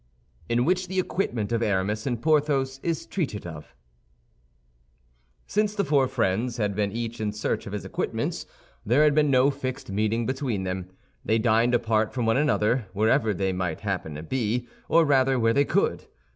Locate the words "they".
11.23-11.37, 13.31-13.53, 15.53-15.65